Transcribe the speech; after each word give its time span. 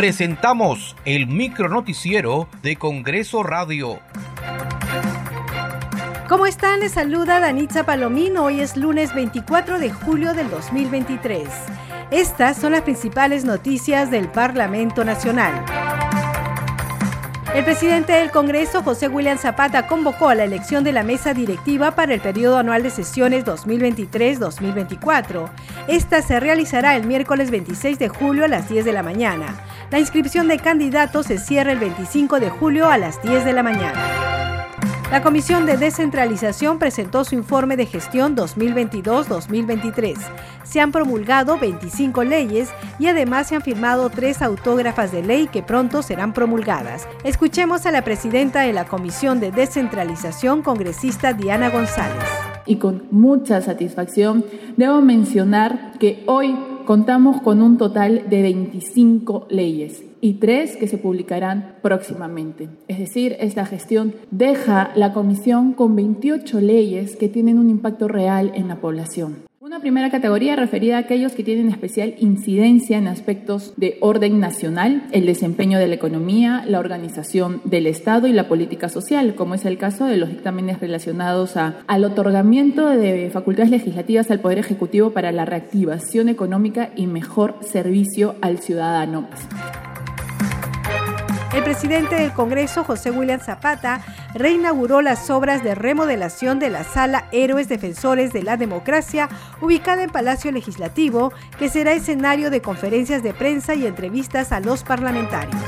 presentamos 0.00 0.96
el 1.04 1.26
micronoticiero 1.26 2.48
de 2.62 2.76
Congreso 2.76 3.42
Radio. 3.42 4.00
¿Cómo 6.26 6.46
están? 6.46 6.80
Les 6.80 6.92
saluda 6.92 7.38
Danitza 7.38 7.84
Palomino. 7.84 8.44
Hoy 8.44 8.62
es 8.62 8.78
lunes 8.78 9.14
24 9.14 9.78
de 9.78 9.90
julio 9.90 10.32
del 10.32 10.48
2023. 10.48 11.46
Estas 12.10 12.56
son 12.56 12.72
las 12.72 12.80
principales 12.80 13.44
noticias 13.44 14.10
del 14.10 14.28
Parlamento 14.28 15.04
Nacional. 15.04 15.52
El 17.52 17.64
presidente 17.64 18.12
del 18.12 18.30
Congreso, 18.30 18.84
José 18.84 19.08
William 19.08 19.36
Zapata, 19.36 19.88
convocó 19.88 20.28
a 20.28 20.36
la 20.36 20.44
elección 20.44 20.84
de 20.84 20.92
la 20.92 21.02
mesa 21.02 21.34
directiva 21.34 21.90
para 21.90 22.14
el 22.14 22.20
periodo 22.20 22.58
anual 22.58 22.84
de 22.84 22.90
sesiones 22.90 23.44
2023-2024. 23.44 25.50
Esta 25.88 26.22
se 26.22 26.38
realizará 26.38 26.94
el 26.94 27.06
miércoles 27.06 27.50
26 27.50 27.98
de 27.98 28.08
julio 28.08 28.44
a 28.44 28.48
las 28.48 28.68
10 28.68 28.84
de 28.84 28.92
la 28.92 29.02
mañana. 29.02 29.56
La 29.90 29.98
inscripción 29.98 30.46
de 30.46 30.60
candidatos 30.60 31.26
se 31.26 31.38
cierra 31.38 31.72
el 31.72 31.80
25 31.80 32.38
de 32.38 32.50
julio 32.50 32.88
a 32.88 32.98
las 32.98 33.20
10 33.20 33.44
de 33.44 33.52
la 33.52 33.64
mañana. 33.64 34.29
La 35.10 35.24
Comisión 35.24 35.66
de 35.66 35.76
Descentralización 35.76 36.78
presentó 36.78 37.24
su 37.24 37.34
informe 37.34 37.76
de 37.76 37.84
gestión 37.84 38.36
2022-2023. 38.36 40.16
Se 40.62 40.80
han 40.80 40.92
promulgado 40.92 41.58
25 41.58 42.22
leyes 42.22 42.68
y 43.00 43.08
además 43.08 43.48
se 43.48 43.56
han 43.56 43.62
firmado 43.62 44.08
tres 44.08 44.40
autógrafas 44.40 45.10
de 45.10 45.24
ley 45.24 45.48
que 45.48 45.64
pronto 45.64 46.02
serán 46.02 46.32
promulgadas. 46.32 47.08
Escuchemos 47.24 47.86
a 47.86 47.90
la 47.90 48.04
presidenta 48.04 48.60
de 48.60 48.72
la 48.72 48.84
Comisión 48.84 49.40
de 49.40 49.50
Descentralización, 49.50 50.62
congresista 50.62 51.32
Diana 51.32 51.70
González. 51.70 52.24
Y 52.64 52.76
con 52.76 53.08
mucha 53.10 53.60
satisfacción 53.62 54.44
debo 54.76 55.00
mencionar 55.00 55.98
que 55.98 56.22
hoy 56.26 56.56
contamos 56.86 57.42
con 57.42 57.62
un 57.62 57.78
total 57.78 58.30
de 58.30 58.42
25 58.42 59.48
leyes 59.50 60.04
y 60.20 60.34
tres 60.34 60.76
que 60.76 60.88
se 60.88 60.98
publicarán 60.98 61.76
próximamente. 61.82 62.68
Es 62.88 62.98
decir, 62.98 63.36
esta 63.40 63.66
gestión 63.66 64.14
deja 64.30 64.92
la 64.94 65.12
Comisión 65.12 65.72
con 65.72 65.96
28 65.96 66.60
leyes 66.60 67.16
que 67.16 67.28
tienen 67.28 67.58
un 67.58 67.70
impacto 67.70 68.08
real 68.08 68.52
en 68.54 68.68
la 68.68 68.80
población. 68.80 69.50
Una 69.70 69.78
primera 69.78 70.10
categoría 70.10 70.56
referida 70.56 70.96
a 70.96 71.00
aquellos 71.00 71.32
que 71.32 71.44
tienen 71.44 71.68
especial 71.68 72.14
incidencia 72.18 72.98
en 72.98 73.06
aspectos 73.06 73.74
de 73.76 73.98
orden 74.00 74.40
nacional, 74.40 75.04
el 75.12 75.26
desempeño 75.26 75.78
de 75.78 75.86
la 75.86 75.94
economía, 75.94 76.64
la 76.66 76.80
organización 76.80 77.60
del 77.64 77.86
Estado 77.86 78.26
y 78.26 78.32
la 78.32 78.48
política 78.48 78.88
social, 78.88 79.34
como 79.34 79.54
es 79.54 79.64
el 79.66 79.78
caso 79.78 80.06
de 80.06 80.16
los 80.16 80.30
dictámenes 80.30 80.80
relacionados 80.80 81.56
a, 81.56 81.76
al 81.86 82.04
otorgamiento 82.04 82.88
de 82.88 83.30
facultades 83.30 83.70
legislativas 83.70 84.30
al 84.30 84.40
Poder 84.40 84.58
Ejecutivo 84.58 85.10
para 85.10 85.30
la 85.30 85.44
reactivación 85.44 86.28
económica 86.28 86.90
y 86.96 87.06
mejor 87.06 87.54
servicio 87.60 88.34
al 88.40 88.58
ciudadano. 88.58 89.28
El 91.52 91.64
presidente 91.64 92.14
del 92.14 92.32
Congreso, 92.32 92.84
José 92.84 93.10
William 93.10 93.40
Zapata, 93.40 94.04
reinauguró 94.34 95.02
las 95.02 95.30
obras 95.30 95.64
de 95.64 95.74
remodelación 95.74 96.60
de 96.60 96.70
la 96.70 96.84
Sala 96.84 97.28
Héroes 97.32 97.68
Defensores 97.68 98.32
de 98.32 98.44
la 98.44 98.56
Democracia, 98.56 99.28
ubicada 99.60 100.04
en 100.04 100.10
Palacio 100.10 100.52
Legislativo, 100.52 101.32
que 101.58 101.68
será 101.68 101.92
escenario 101.92 102.50
de 102.50 102.62
conferencias 102.62 103.24
de 103.24 103.34
prensa 103.34 103.74
y 103.74 103.84
entrevistas 103.84 104.52
a 104.52 104.60
los 104.60 104.84
parlamentarios. 104.84 105.60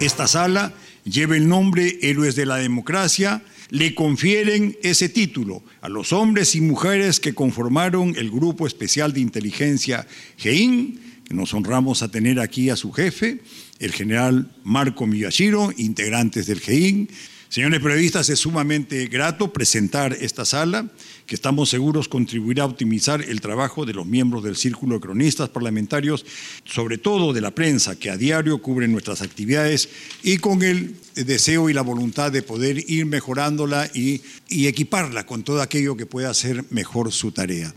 Esta 0.00 0.26
sala 0.26 0.72
lleva 1.04 1.36
el 1.36 1.48
nombre 1.48 1.98
Héroes 2.02 2.34
de 2.34 2.46
la 2.46 2.56
Democracia, 2.56 3.42
le 3.68 3.94
confieren 3.94 4.76
ese 4.82 5.08
título 5.08 5.62
a 5.80 5.88
los 5.88 6.12
hombres 6.12 6.56
y 6.56 6.60
mujeres 6.60 7.20
que 7.20 7.34
conformaron 7.34 8.16
el 8.16 8.32
Grupo 8.32 8.66
Especial 8.66 9.12
de 9.12 9.20
Inteligencia 9.20 10.08
GEIN, 10.38 11.22
que 11.24 11.34
nos 11.34 11.54
honramos 11.54 12.02
a 12.02 12.10
tener 12.10 12.40
aquí 12.40 12.70
a 12.70 12.76
su 12.76 12.90
jefe, 12.90 13.38
el 13.80 13.92
general 13.92 14.48
Marco 14.62 15.06
Miyashiro, 15.06 15.72
integrantes 15.76 16.46
del 16.46 16.60
GEIN. 16.60 17.08
Señores 17.48 17.80
periodistas, 17.80 18.28
es 18.28 18.38
sumamente 18.38 19.08
grato 19.08 19.52
presentar 19.52 20.12
esta 20.12 20.44
sala, 20.44 20.86
que 21.26 21.34
estamos 21.34 21.68
seguros 21.68 22.06
contribuirá 22.06 22.62
a 22.62 22.66
optimizar 22.66 23.22
el 23.22 23.40
trabajo 23.40 23.84
de 23.84 23.92
los 23.92 24.06
miembros 24.06 24.44
del 24.44 24.54
Círculo 24.54 24.94
de 24.94 25.00
Cronistas 25.00 25.48
Parlamentarios, 25.48 26.24
sobre 26.64 26.96
todo 26.96 27.32
de 27.32 27.40
la 27.40 27.50
prensa, 27.50 27.98
que 27.98 28.10
a 28.10 28.16
diario 28.16 28.62
cubren 28.62 28.92
nuestras 28.92 29.20
actividades 29.20 29.88
y 30.22 30.36
con 30.36 30.62
el 30.62 30.94
deseo 31.16 31.68
y 31.68 31.72
la 31.72 31.82
voluntad 31.82 32.30
de 32.30 32.42
poder 32.42 32.88
ir 32.88 33.06
mejorándola 33.06 33.90
y, 33.92 34.22
y 34.48 34.68
equiparla 34.68 35.26
con 35.26 35.42
todo 35.42 35.60
aquello 35.60 35.96
que 35.96 36.06
pueda 36.06 36.30
hacer 36.30 36.64
mejor 36.70 37.10
su 37.10 37.32
tarea. 37.32 37.74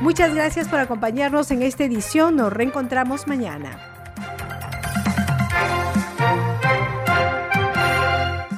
Muchas 0.00 0.32
gracias 0.32 0.68
por 0.68 0.78
acompañarnos 0.78 1.50
en 1.50 1.62
esta 1.62 1.84
edición. 1.84 2.36
Nos 2.36 2.52
reencontramos 2.52 3.26
mañana. 3.26 3.87